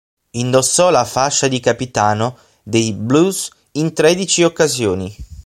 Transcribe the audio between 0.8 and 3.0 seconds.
la fascia di capitano dei